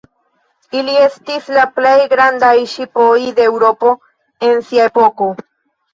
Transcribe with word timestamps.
Ili 0.79 0.95
estis 1.01 1.49
la 1.57 1.65
plej 1.75 1.93
grandaj 2.15 2.53
ŝipoj 2.73 3.05
de 3.41 3.47
Eŭropo 3.53 3.95
en 4.49 4.65
sia 4.71 4.93
epoko. 4.93 5.29